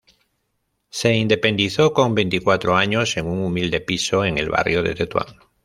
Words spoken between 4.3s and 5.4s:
el barrio de Tetuán.